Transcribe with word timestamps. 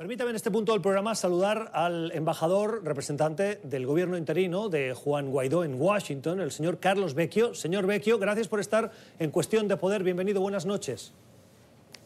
Permítame 0.00 0.30
en 0.30 0.36
este 0.36 0.50
punto 0.50 0.72
del 0.72 0.80
programa 0.80 1.14
saludar 1.14 1.72
al 1.74 2.10
embajador 2.12 2.82
representante 2.82 3.60
del 3.64 3.84
gobierno 3.84 4.16
interino 4.16 4.70
de 4.70 4.94
Juan 4.94 5.30
Guaidó 5.30 5.62
en 5.62 5.78
Washington, 5.78 6.40
el 6.40 6.52
señor 6.52 6.78
Carlos 6.78 7.12
Vecchio. 7.12 7.54
Señor 7.54 7.84
Vecchio, 7.84 8.18
gracias 8.18 8.48
por 8.48 8.60
estar 8.60 8.92
en 9.18 9.30
Cuestión 9.30 9.68
de 9.68 9.76
Poder. 9.76 10.02
Bienvenido, 10.02 10.40
buenas 10.40 10.64
noches. 10.64 11.12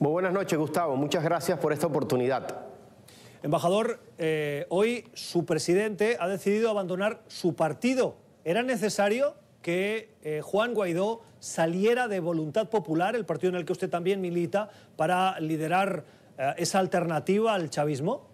Muy 0.01 0.11
buenas 0.11 0.33
noches, 0.33 0.59
Gustavo. 0.59 0.97
Muchas 0.97 1.23
gracias 1.23 1.57
por 1.61 1.73
esta 1.73 1.87
oportunidad. 1.87 2.65
Embajador, 3.45 4.01
eh, 4.19 4.67
hoy 4.71 5.07
su 5.13 5.45
presidente 5.45 6.17
ha 6.19 6.27
decidido 6.27 6.71
abandonar 6.71 7.23
su 7.29 7.55
partido. 7.55 8.17
¿Era 8.45 8.65
necesario 8.65 9.37
que 9.63 10.11
eh, 10.25 10.41
Juan 10.43 10.75
Guaidó 10.75 11.23
saliera 11.39 12.09
de 12.09 12.19
Voluntad 12.19 12.69
Popular, 12.71 13.15
el 13.15 13.25
partido 13.25 13.51
en 13.51 13.57
el 13.61 13.65
que 13.65 13.73
usted 13.73 13.89
también 13.89 14.21
milita, 14.21 14.69
para 14.97 15.39
liderar 15.39 16.24
eh, 16.39 16.55
esa 16.59 16.79
alternativa 16.79 17.55
al 17.55 17.71
chavismo? 17.71 18.29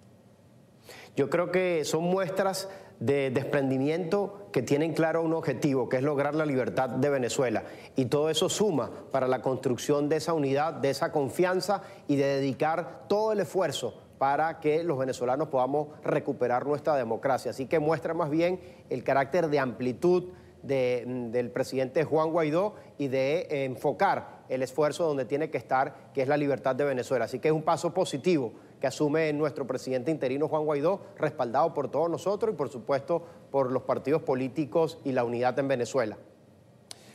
Yo 1.16 1.28
creo 1.28 1.50
que 1.50 1.84
son 1.84 2.04
muestras 2.04 2.68
de 3.00 3.30
desprendimiento 3.30 4.48
que 4.52 4.62
tienen 4.62 4.92
claro 4.92 5.22
un 5.22 5.32
objetivo, 5.32 5.88
que 5.88 5.96
es 5.96 6.02
lograr 6.02 6.34
la 6.34 6.44
libertad 6.44 6.90
de 6.90 7.08
Venezuela. 7.08 7.64
Y 7.96 8.06
todo 8.06 8.30
eso 8.30 8.48
suma 8.48 8.90
para 9.10 9.26
la 9.26 9.40
construcción 9.40 10.08
de 10.08 10.16
esa 10.16 10.34
unidad, 10.34 10.74
de 10.74 10.90
esa 10.90 11.10
confianza 11.10 11.82
y 12.06 12.16
de 12.16 12.26
dedicar 12.26 13.06
todo 13.08 13.32
el 13.32 13.40
esfuerzo 13.40 13.94
para 14.18 14.60
que 14.60 14.84
los 14.84 14.98
venezolanos 14.98 15.48
podamos 15.48 15.88
recuperar 16.04 16.66
nuestra 16.66 16.94
democracia. 16.94 17.52
Así 17.52 17.64
que 17.66 17.78
muestra 17.78 18.12
más 18.12 18.28
bien 18.28 18.60
el 18.90 19.02
carácter 19.02 19.48
de 19.48 19.58
amplitud 19.58 20.24
del 20.62 21.50
presidente 21.54 22.04
Juan 22.04 22.30
Guaidó 22.30 22.74
y 22.98 23.08
de 23.08 23.64
enfocar 23.64 24.39
el 24.50 24.62
esfuerzo 24.62 25.06
donde 25.06 25.24
tiene 25.24 25.48
que 25.48 25.56
estar, 25.56 26.10
que 26.12 26.22
es 26.22 26.28
la 26.28 26.36
libertad 26.36 26.76
de 26.76 26.84
Venezuela. 26.84 27.24
Así 27.24 27.38
que 27.38 27.48
es 27.48 27.54
un 27.54 27.62
paso 27.62 27.94
positivo 27.94 28.52
que 28.80 28.86
asume 28.86 29.32
nuestro 29.32 29.66
presidente 29.66 30.10
interino 30.10 30.48
Juan 30.48 30.64
Guaidó, 30.64 31.00
respaldado 31.16 31.72
por 31.72 31.90
todos 31.90 32.10
nosotros 32.10 32.52
y 32.52 32.56
por 32.56 32.68
supuesto 32.68 33.24
por 33.50 33.70
los 33.70 33.84
partidos 33.84 34.22
políticos 34.22 34.98
y 35.04 35.12
la 35.12 35.24
unidad 35.24 35.58
en 35.58 35.68
Venezuela. 35.68 36.18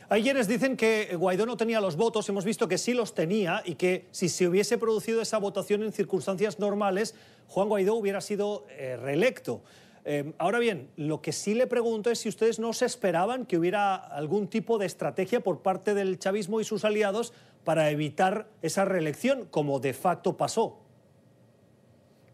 Hay 0.08 0.22
quienes 0.22 0.46
dicen 0.46 0.76
que 0.76 1.16
Guaidó 1.16 1.46
no 1.46 1.56
tenía 1.56 1.80
los 1.80 1.96
votos, 1.96 2.28
hemos 2.28 2.44
visto 2.44 2.68
que 2.68 2.78
sí 2.78 2.94
los 2.94 3.12
tenía 3.12 3.62
y 3.64 3.74
que 3.74 4.06
si 4.12 4.28
se 4.28 4.46
hubiese 4.46 4.78
producido 4.78 5.20
esa 5.20 5.38
votación 5.38 5.82
en 5.82 5.92
circunstancias 5.92 6.60
normales, 6.60 7.16
Juan 7.48 7.68
Guaidó 7.68 7.96
hubiera 7.96 8.20
sido 8.20 8.66
eh, 8.70 8.96
reelecto. 8.96 9.62
Em, 10.08 10.34
ahora 10.38 10.60
bien, 10.60 10.88
lo 10.94 11.20
que 11.20 11.32
sí 11.32 11.52
le 11.54 11.66
pregunto 11.66 12.12
es 12.12 12.20
si 12.20 12.28
ustedes 12.28 12.60
no 12.60 12.72
se 12.72 12.86
esperaban 12.86 13.44
que 13.44 13.58
hubiera 13.58 13.96
algún 13.96 14.46
tipo 14.46 14.78
de 14.78 14.86
estrategia 14.86 15.40
por 15.40 15.62
parte 15.62 15.94
del 15.94 16.20
chavismo 16.20 16.60
y 16.60 16.64
sus 16.64 16.84
aliados 16.84 17.32
para 17.64 17.90
evitar 17.90 18.46
esa 18.62 18.84
reelección, 18.84 19.48
como 19.50 19.80
de 19.80 19.92
facto 19.92 20.36
pasó. 20.36 20.78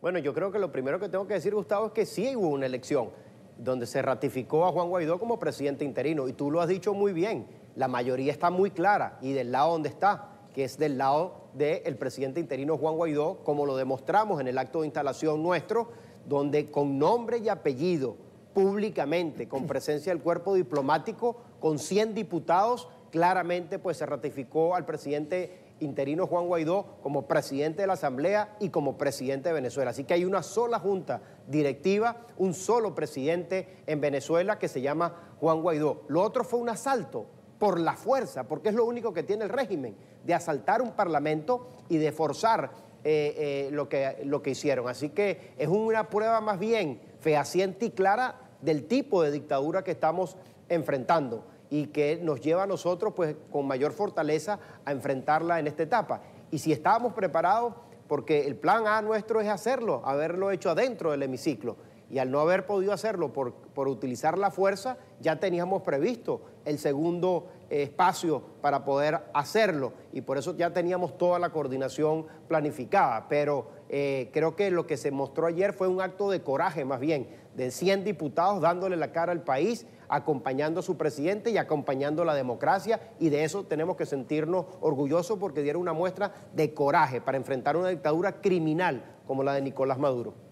Bueno, 0.03 0.19
yo 0.19 0.35
creo 0.35 0.53
que 0.53 0.59
lo 0.59 0.71
primero 0.71 1.01
que 1.01 1.09
tengo 1.09 1.27
que 1.27 1.33
decir, 1.33 1.55
Gustavo, 1.55 1.87
es 1.87 1.93
que 1.93 2.05
sí 2.05 2.37
hubo 2.37 2.49
una 2.49 2.67
elección 2.67 3.09
donde 3.57 3.87
se 3.87 4.03
ratificó 4.03 4.67
a 4.67 4.73
Juan 4.73 4.91
Guaidó 4.91 5.19
como 5.19 5.39
presidente 5.39 5.83
interino. 5.83 6.29
Y 6.29 6.35
tú 6.35 6.51
lo 6.51 6.61
has 6.61 6.69
dicho 6.69 6.93
muy 6.93 7.15
bien, 7.15 7.47
la 7.75 7.89
mayoría 7.89 8.33
está 8.33 8.51
muy 8.51 8.71
clara 8.71 9.17
y 9.23 9.33
del 9.33 9.51
lado 9.51 9.73
donde 9.73 9.89
está, 9.89 10.29
que 10.53 10.65
es 10.65 10.77
del 10.77 10.99
lado 10.99 11.49
del 11.55 11.97
presidente 11.97 12.39
interino 12.39 12.77
Juan 12.77 12.97
Guaidó, 12.97 13.39
como 13.45 13.65
lo 13.65 13.79
demostramos 13.79 14.43
en 14.43 14.49
el 14.49 14.59
acto 14.59 14.83
de 14.83 14.89
instalación 14.89 15.43
nuestro, 15.43 15.89
donde 16.27 16.71
con 16.71 16.99
nombre 16.99 17.39
y 17.39 17.49
apellido, 17.49 18.17
públicamente, 18.55 19.49
con 19.49 19.67
presencia 19.67 20.13
del 20.13 20.23
cuerpo 20.23 20.55
diplomático, 20.55 21.37
con 21.61 21.79
100 21.79 22.15
diputados, 22.15 22.89
claramente 23.11 23.79
pues 23.79 23.97
se 23.97 24.07
ratificó 24.07 24.75
al 24.75 24.85
presidente 24.85 25.63
interino 25.81 26.27
Juan 26.27 26.47
Guaidó 26.47 26.99
como 27.03 27.27
presidente 27.27 27.83
de 27.83 27.87
la 27.87 27.95
Asamblea 27.95 28.57
y 28.61 28.71
como 28.71 28.97
presidente 28.97 29.49
de 29.49 29.55
Venezuela. 29.55 29.91
Así 29.91 30.05
que 30.05 30.15
hay 30.15 30.25
una 30.25 30.43
sola 30.43 30.79
junta 30.79 31.21
directiva, 31.47 32.27
un 32.39 32.55
solo 32.55 32.95
presidente 32.95 33.83
en 33.87 34.01
Venezuela 34.01 34.59
que 34.59 34.69
se 34.69 34.81
llama 34.81 35.35
Juan 35.41 35.63
Guaidó. 35.63 36.03
Lo 36.09 36.23
otro 36.23 36.45
fue 36.45 36.61
un 36.61 36.69
asalto 36.69 37.27
por 37.59 37.79
la 37.79 37.95
fuerza, 37.95 38.45
porque 38.45 38.71
es 38.71 38.75
lo 38.75 38.85
único 38.85 39.13
que 39.13 39.23
tiene 39.23 39.45
el 39.45 39.51
régimen, 39.51 39.97
de 40.25 40.35
asaltar 40.35 40.83
un 40.83 40.93
parlamento 40.93 41.69
y 41.89 41.97
de 41.99 42.13
forzar 42.13 42.71
eh, 43.05 43.35
eh, 43.37 43.69
lo, 43.73 43.89
que, 43.89 44.23
lo 44.25 44.43
que 44.43 44.51
hicieron. 44.51 44.89
Así 44.89 45.11
que 45.11 45.55
es 45.59 45.69
una 45.69 46.09
prueba 46.09 46.41
más 46.41 46.59
bien 46.59 47.01
fehaciente 47.21 47.87
y 47.87 47.91
clara 47.91 48.41
del 48.61 48.87
tipo 48.87 49.23
de 49.23 49.31
dictadura 49.31 49.83
que 49.83 49.91
estamos 49.91 50.37
enfrentando 50.69 51.45
y 51.71 51.87
que 51.87 52.19
nos 52.23 52.41
lleva 52.41 52.65
a 52.65 52.67
nosotros 52.67 53.13
pues 53.15 53.35
con 53.51 53.67
mayor 53.67 53.93
fortaleza 53.93 54.59
a 54.85 54.93
enfrentarla 54.93 55.59
en 55.59 55.67
esta 55.67 55.83
etapa. 55.83 56.23
Y 56.51 56.59
si 56.59 56.73
estábamos 56.73 57.15
preparados, 57.15 57.75
porque 58.07 58.47
el 58.47 58.57
plan 58.57 58.87
A 58.87 59.01
nuestro 59.01 59.41
es 59.41 59.49
hacerlo, 59.49 60.03
haberlo 60.05 60.51
hecho 60.51 60.71
adentro 60.71 61.13
del 61.13 61.23
hemiciclo 61.23 61.77
y 62.13 62.19
al 62.19 62.31
no 62.31 62.41
haber 62.41 62.67
podido 62.67 62.93
hacerlo 62.93 63.33
por, 63.33 63.55
por 63.55 63.89
utilizar 63.89 64.37
la 64.37 64.51
fuerza, 64.51 64.99
ya 65.23 65.41
teníamos 65.41 65.81
previsto 65.81 66.43
el 66.67 66.79
segundo 66.79 67.49
eh, 67.71 67.85
espacio 67.85 68.43
para 68.61 68.85
poder 68.85 69.23
hacerlo 69.33 69.95
y 70.13 70.21
por 70.21 70.37
eso 70.37 70.55
ya 70.55 70.75
teníamos 70.75 71.17
toda 71.17 71.39
la 71.39 71.49
coordinación 71.49 72.27
planificada. 72.49 73.29
Pero 73.31 73.69
eh, 73.89 74.29
creo 74.31 74.55
que 74.57 74.71
lo 74.71 74.87
que 74.87 74.99
se 74.99 75.11
mostró 75.11 75.47
ayer 75.47 75.73
fue 75.73 75.89
un 75.89 76.03
acto 76.03 76.31
de 76.31 76.43
coraje 76.43 76.85
más 76.85 77.01
bien, 77.01 77.29
de 77.57 77.71
100 77.71 78.05
diputados 78.05 78.61
dándole 78.61 78.97
la 78.97 79.11
cara 79.11 79.33
al 79.33 79.43
país, 79.43 79.87
acompañando 80.11 80.81
a 80.81 80.83
su 80.83 80.99
presidente 80.99 81.51
y 81.51 81.57
acompañando 81.57 82.27
la 82.27 82.35
democracia 82.35 83.01
y 83.21 83.31
de 83.31 83.45
eso 83.45 83.65
tenemos 83.65 83.97
que 83.97 84.05
sentirnos 84.05 84.67
orgullosos 84.83 85.39
porque 85.39 85.63
dieron 85.63 85.81
una 85.81 85.95
muestra 85.95 86.31
de 86.53 86.75
coraje 86.75 87.23
para 87.23 87.39
enfrentar 87.39 87.79
una 87.79 87.89
dictadura 87.89 88.43
criminal 88.43 89.03
como 89.27 89.43
la 89.43 89.55
de 89.55 89.63
Nicolás 89.63 89.99
Maduro. 89.99 90.52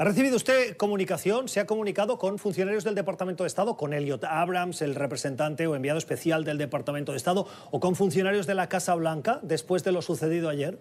¿Ha 0.00 0.04
recibido 0.04 0.36
usted 0.36 0.76
comunicación? 0.76 1.48
¿Se 1.48 1.58
ha 1.58 1.66
comunicado 1.66 2.18
con 2.18 2.38
funcionarios 2.38 2.84
del 2.84 2.94
Departamento 2.94 3.42
de 3.42 3.48
Estado, 3.48 3.76
con 3.76 3.92
Elliot 3.92 4.22
Abrams, 4.22 4.80
el 4.80 4.94
representante 4.94 5.66
o 5.66 5.74
enviado 5.74 5.98
especial 5.98 6.44
del 6.44 6.56
Departamento 6.56 7.10
de 7.10 7.18
Estado, 7.18 7.48
o 7.72 7.80
con 7.80 7.96
funcionarios 7.96 8.46
de 8.46 8.54
la 8.54 8.68
Casa 8.68 8.94
Blanca 8.94 9.40
después 9.42 9.82
de 9.82 9.90
lo 9.90 10.00
sucedido 10.00 10.50
ayer? 10.50 10.78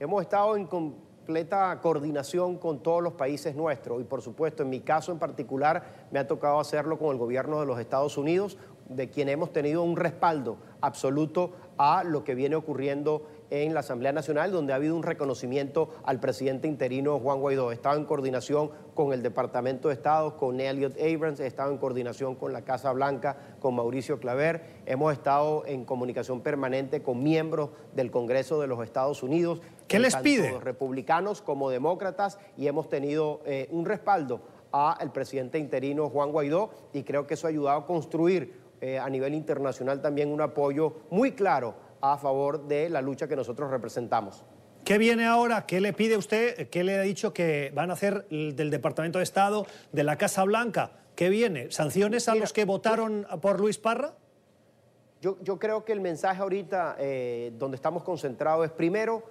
Hemos 0.00 0.20
estado 0.20 0.56
en 0.56 0.66
completa 0.66 1.78
coordinación 1.80 2.58
con 2.58 2.82
todos 2.82 3.04
los 3.04 3.12
países 3.12 3.54
nuestros 3.54 4.00
y 4.00 4.04
por 4.04 4.20
supuesto 4.20 4.64
en 4.64 4.70
mi 4.70 4.80
caso 4.80 5.12
en 5.12 5.20
particular 5.20 6.08
me 6.10 6.18
ha 6.18 6.26
tocado 6.26 6.58
hacerlo 6.58 6.98
con 6.98 7.12
el 7.12 7.18
gobierno 7.18 7.60
de 7.60 7.66
los 7.66 7.78
Estados 7.78 8.18
Unidos, 8.18 8.58
de 8.88 9.10
quien 9.10 9.28
hemos 9.28 9.52
tenido 9.52 9.84
un 9.84 9.96
respaldo 9.96 10.56
absoluto 10.80 11.52
a 11.78 12.02
lo 12.02 12.24
que 12.24 12.34
viene 12.34 12.56
ocurriendo 12.56 13.28
en 13.52 13.74
la 13.74 13.80
Asamblea 13.80 14.12
Nacional, 14.12 14.50
donde 14.50 14.72
ha 14.72 14.76
habido 14.76 14.96
un 14.96 15.02
reconocimiento 15.02 15.90
al 16.04 16.20
presidente 16.20 16.66
interino 16.66 17.18
Juan 17.18 17.38
Guaidó. 17.38 17.70
He 17.70 17.74
estado 17.74 17.98
en 17.98 18.06
coordinación 18.06 18.70
con 18.94 19.12
el 19.12 19.22
Departamento 19.22 19.88
de 19.88 19.94
Estado, 19.94 20.38
con 20.38 20.58
Elliot 20.58 20.96
Abrams, 20.98 21.38
he 21.38 21.46
estado 21.46 21.70
en 21.70 21.76
coordinación 21.76 22.34
con 22.34 22.54
la 22.54 22.62
Casa 22.62 22.90
Blanca, 22.92 23.36
con 23.60 23.74
Mauricio 23.74 24.18
Claver, 24.18 24.80
hemos 24.86 25.12
estado 25.12 25.66
en 25.66 25.84
comunicación 25.84 26.40
permanente 26.40 27.02
con 27.02 27.22
miembros 27.22 27.68
del 27.94 28.10
Congreso 28.10 28.58
de 28.58 28.68
los 28.68 28.82
Estados 28.82 29.22
Unidos. 29.22 29.60
¿Qué 29.86 29.98
les 29.98 30.16
pide? 30.16 30.58
Republicanos 30.58 31.42
como 31.42 31.68
demócratas 31.68 32.38
y 32.56 32.68
hemos 32.68 32.88
tenido 32.88 33.42
eh, 33.44 33.68
un 33.70 33.84
respaldo 33.84 34.40
al 34.72 35.12
presidente 35.12 35.58
interino 35.58 36.08
Juan 36.08 36.32
Guaidó 36.32 36.70
y 36.94 37.02
creo 37.02 37.26
que 37.26 37.34
eso 37.34 37.46
ha 37.46 37.50
ayudado 37.50 37.80
a 37.80 37.86
construir 37.86 38.62
eh, 38.80 38.98
a 38.98 39.10
nivel 39.10 39.34
internacional 39.34 40.00
también 40.00 40.32
un 40.32 40.40
apoyo 40.40 40.94
muy 41.10 41.32
claro 41.32 41.91
a 42.02 42.18
favor 42.18 42.66
de 42.66 42.90
la 42.90 43.00
lucha 43.00 43.26
que 43.26 43.36
nosotros 43.36 43.70
representamos. 43.70 44.44
¿Qué 44.84 44.98
viene 44.98 45.24
ahora? 45.24 45.64
¿Qué 45.64 45.80
le 45.80 45.92
pide 45.92 46.16
usted? 46.16 46.68
¿Qué 46.68 46.82
le 46.82 46.98
ha 46.98 47.02
dicho 47.02 47.32
que 47.32 47.70
van 47.74 47.90
a 47.90 47.94
hacer 47.94 48.26
del 48.28 48.70
Departamento 48.70 49.18
de 49.18 49.24
Estado, 49.24 49.64
de 49.92 50.02
la 50.02 50.18
Casa 50.18 50.42
Blanca? 50.42 50.90
¿Qué 51.14 51.28
viene? 51.28 51.70
¿Sanciones 51.70 52.28
a 52.28 52.34
los 52.34 52.52
que 52.52 52.64
votaron 52.64 53.26
por 53.40 53.60
Luis 53.60 53.78
Parra? 53.78 54.14
Yo, 55.20 55.38
yo 55.42 55.58
creo 55.58 55.84
que 55.84 55.92
el 55.92 56.00
mensaje 56.00 56.42
ahorita 56.42 56.96
eh, 56.98 57.52
donde 57.56 57.76
estamos 57.76 58.02
concentrados 58.02 58.66
es 58.66 58.72
primero 58.72 59.22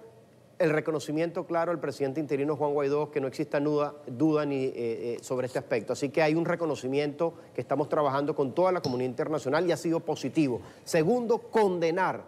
el 0.58 0.70
reconocimiento 0.70 1.44
claro 1.44 1.72
al 1.72 1.80
presidente 1.80 2.20
interino 2.20 2.56
Juan 2.56 2.72
Guaidó, 2.72 3.10
que 3.10 3.20
no 3.20 3.26
exista 3.26 3.58
duda, 3.58 3.94
duda 4.06 4.46
ni, 4.46 4.64
eh, 4.64 4.72
eh, 4.76 5.18
sobre 5.20 5.48
este 5.48 5.58
aspecto. 5.58 5.92
Así 5.92 6.08
que 6.10 6.22
hay 6.22 6.34
un 6.34 6.44
reconocimiento 6.44 7.34
que 7.54 7.60
estamos 7.60 7.88
trabajando 7.88 8.34
con 8.34 8.54
toda 8.54 8.70
la 8.70 8.80
comunidad 8.80 9.10
internacional 9.10 9.66
y 9.66 9.72
ha 9.72 9.76
sido 9.76 10.00
positivo. 10.00 10.60
Segundo, 10.84 11.38
condenar, 11.38 12.22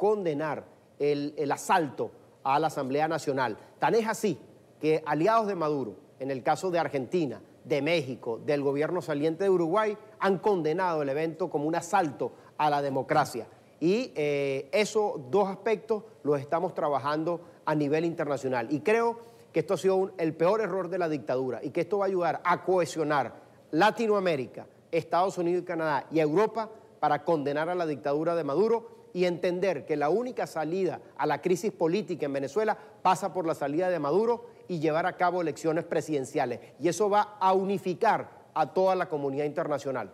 condenar 0.00 0.64
el, 0.98 1.34
el 1.36 1.52
asalto 1.52 2.10
a 2.42 2.58
la 2.58 2.68
Asamblea 2.68 3.06
Nacional. 3.06 3.58
Tan 3.78 3.94
es 3.94 4.08
así 4.08 4.38
que 4.80 5.02
aliados 5.04 5.46
de 5.46 5.54
Maduro, 5.54 5.94
en 6.18 6.30
el 6.30 6.42
caso 6.42 6.70
de 6.70 6.78
Argentina, 6.78 7.42
de 7.64 7.82
México, 7.82 8.40
del 8.46 8.62
gobierno 8.62 9.02
saliente 9.02 9.44
de 9.44 9.50
Uruguay, 9.50 9.94
han 10.18 10.38
condenado 10.38 11.02
el 11.02 11.10
evento 11.10 11.50
como 11.50 11.66
un 11.66 11.74
asalto 11.74 12.32
a 12.56 12.70
la 12.70 12.80
democracia. 12.80 13.46
Y 13.78 14.10
eh, 14.14 14.70
esos 14.72 15.30
dos 15.30 15.48
aspectos 15.48 16.02
los 16.22 16.40
estamos 16.40 16.72
trabajando 16.72 17.42
a 17.66 17.74
nivel 17.74 18.06
internacional. 18.06 18.68
Y 18.72 18.80
creo 18.80 19.18
que 19.52 19.60
esto 19.60 19.74
ha 19.74 19.76
sido 19.76 20.12
el 20.16 20.32
peor 20.32 20.62
error 20.62 20.88
de 20.88 20.96
la 20.96 21.10
dictadura 21.10 21.60
y 21.62 21.70
que 21.70 21.82
esto 21.82 21.98
va 21.98 22.06
a 22.06 22.08
ayudar 22.08 22.40
a 22.42 22.64
cohesionar 22.64 23.34
Latinoamérica, 23.70 24.66
Estados 24.90 25.36
Unidos 25.36 25.62
y 25.62 25.66
Canadá 25.66 26.06
y 26.10 26.20
Europa 26.20 26.70
para 27.00 27.22
condenar 27.22 27.68
a 27.68 27.74
la 27.74 27.84
dictadura 27.84 28.34
de 28.34 28.44
Maduro 28.44 28.99
y 29.12 29.24
entender 29.24 29.86
que 29.86 29.96
la 29.96 30.10
única 30.10 30.46
salida 30.46 31.00
a 31.16 31.26
la 31.26 31.40
crisis 31.40 31.72
política 31.72 32.26
en 32.26 32.32
Venezuela 32.32 32.76
pasa 33.02 33.32
por 33.32 33.46
la 33.46 33.54
salida 33.54 33.88
de 33.90 33.98
Maduro 33.98 34.46
y 34.68 34.78
llevar 34.78 35.06
a 35.06 35.16
cabo 35.16 35.40
elecciones 35.40 35.84
presidenciales. 35.84 36.60
Y 36.78 36.88
eso 36.88 37.10
va 37.10 37.36
a 37.40 37.52
unificar 37.52 38.30
a 38.54 38.72
toda 38.72 38.94
la 38.94 39.08
comunidad 39.08 39.44
internacional. 39.44 40.10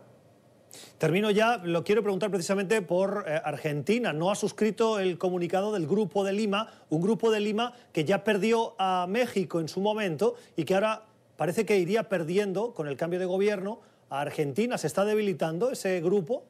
Termino 0.98 1.30
ya, 1.30 1.58
lo 1.58 1.84
quiero 1.84 2.02
preguntar 2.02 2.30
precisamente 2.30 2.82
por 2.82 3.24
eh, 3.26 3.40
Argentina. 3.44 4.12
No 4.12 4.30
ha 4.30 4.34
suscrito 4.34 4.98
el 4.98 5.18
comunicado 5.18 5.72
del 5.72 5.86
Grupo 5.86 6.24
de 6.24 6.32
Lima, 6.32 6.70
un 6.90 7.02
Grupo 7.02 7.30
de 7.30 7.40
Lima 7.40 7.72
que 7.92 8.04
ya 8.04 8.24
perdió 8.24 8.74
a 8.78 9.06
México 9.08 9.60
en 9.60 9.68
su 9.68 9.80
momento 9.80 10.34
y 10.56 10.64
que 10.64 10.74
ahora 10.74 11.04
parece 11.36 11.64
que 11.64 11.78
iría 11.78 12.08
perdiendo 12.08 12.74
con 12.74 12.88
el 12.88 12.96
cambio 12.96 13.18
de 13.18 13.26
gobierno 13.26 13.80
a 14.10 14.20
Argentina. 14.20 14.78
¿Se 14.78 14.86
está 14.86 15.04
debilitando 15.04 15.70
ese 15.70 16.00
grupo? 16.00 16.44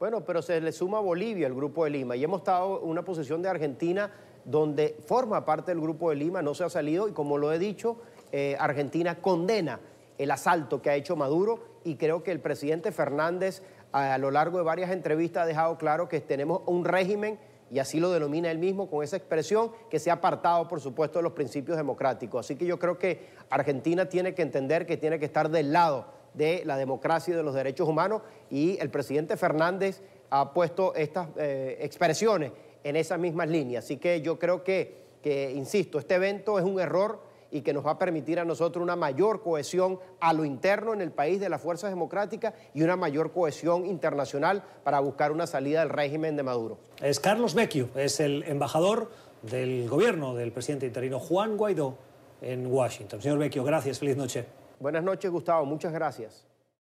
Bueno, 0.00 0.24
pero 0.24 0.40
se 0.40 0.58
le 0.62 0.72
suma 0.72 0.96
a 0.96 1.02
Bolivia 1.02 1.46
el 1.46 1.52
Grupo 1.52 1.84
de 1.84 1.90
Lima. 1.90 2.16
Y 2.16 2.24
hemos 2.24 2.40
estado 2.40 2.80
en 2.82 2.88
una 2.88 3.04
posición 3.04 3.42
de 3.42 3.50
Argentina 3.50 4.10
donde 4.46 4.96
forma 5.06 5.44
parte 5.44 5.72
del 5.72 5.80
Grupo 5.82 6.08
de 6.08 6.16
Lima, 6.16 6.40
no 6.40 6.54
se 6.54 6.64
ha 6.64 6.70
salido. 6.70 7.06
Y 7.06 7.12
como 7.12 7.36
lo 7.36 7.52
he 7.52 7.58
dicho, 7.58 7.98
eh, 8.32 8.56
Argentina 8.58 9.16
condena 9.16 9.78
el 10.16 10.30
asalto 10.30 10.80
que 10.80 10.88
ha 10.88 10.94
hecho 10.94 11.16
Maduro. 11.16 11.60
Y 11.84 11.96
creo 11.96 12.22
que 12.22 12.32
el 12.32 12.40
presidente 12.40 12.92
Fernández 12.92 13.62
a, 13.92 14.16
lo 14.16 14.30
largo 14.30 14.56
de 14.56 14.64
varias 14.64 14.90
entrevistas 14.90 15.42
ha 15.42 15.46
dejado 15.46 15.76
claro 15.76 16.08
que 16.08 16.18
tenemos 16.22 16.62
un 16.64 16.86
régimen 16.86 17.38
y 17.70 17.78
así 17.78 18.00
lo 18.00 18.10
denomina 18.10 18.50
él 18.50 18.58
mismo 18.58 18.88
con 18.88 19.04
esa 19.04 19.18
expresión, 19.18 19.70
que 19.90 19.98
se 19.98 20.08
ha 20.08 20.14
apartado, 20.14 20.66
por 20.66 20.80
supuesto, 20.80 21.18
de 21.18 21.24
los 21.24 21.34
principios 21.34 21.76
democráticos. 21.76 22.46
Así 22.46 22.56
que 22.56 22.64
yo 22.64 22.78
creo 22.78 22.98
que 22.98 23.28
Argentina 23.50 24.08
tiene 24.08 24.34
que 24.34 24.40
entender 24.40 24.86
que 24.86 24.96
tiene 24.96 25.18
que 25.18 25.26
estar 25.26 25.50
del 25.50 25.74
lado 25.74 26.19
de 26.34 26.62
la 26.64 26.76
democracia 26.76 27.34
y 27.34 27.36
de 27.36 27.42
los 27.42 27.54
derechos 27.54 27.88
humanos 27.88 28.22
y 28.50 28.78
el 28.78 28.90
presidente 28.90 29.36
Fernández 29.36 30.02
ha 30.30 30.52
puesto 30.52 30.94
estas 30.94 31.28
eh, 31.36 31.78
expresiones 31.80 32.52
en 32.84 32.96
esas 32.96 33.18
mismas 33.18 33.48
líneas. 33.48 33.84
Así 33.84 33.96
que 33.96 34.22
yo 34.22 34.38
creo 34.38 34.62
que, 34.64 34.96
que, 35.22 35.50
insisto, 35.50 35.98
este 35.98 36.14
evento 36.14 36.58
es 36.58 36.64
un 36.64 36.80
error 36.80 37.20
y 37.50 37.62
que 37.62 37.72
nos 37.72 37.84
va 37.84 37.92
a 37.92 37.98
permitir 37.98 38.38
a 38.38 38.44
nosotros 38.44 38.82
una 38.82 38.96
mayor 38.96 39.42
cohesión 39.42 39.98
a 40.20 40.32
lo 40.32 40.44
interno 40.44 40.94
en 40.94 41.00
el 41.00 41.10
país 41.10 41.40
de 41.40 41.48
las 41.48 41.60
fuerzas 41.60 41.90
democráticas 41.90 42.54
y 42.74 42.82
una 42.82 42.96
mayor 42.96 43.32
cohesión 43.32 43.86
internacional 43.86 44.62
para 44.84 45.00
buscar 45.00 45.32
una 45.32 45.46
salida 45.46 45.80
del 45.80 45.88
régimen 45.88 46.36
de 46.36 46.42
Maduro. 46.44 46.78
Es 47.02 47.18
Carlos 47.18 47.54
Vecchio, 47.54 47.88
es 47.96 48.20
el 48.20 48.44
embajador 48.44 49.10
del 49.42 49.88
gobierno 49.88 50.34
del 50.34 50.52
presidente 50.52 50.86
interino 50.86 51.18
Juan 51.18 51.56
Guaidó 51.56 51.96
en 52.40 52.66
Washington. 52.66 53.20
Señor 53.20 53.38
Vecchio, 53.38 53.64
gracias, 53.64 53.98
feliz 53.98 54.16
noche. 54.16 54.59
Buenas 54.80 55.04
noches, 55.04 55.30
Gustavo, 55.30 55.66
muchas 55.66 55.92
gracias. 55.92 56.49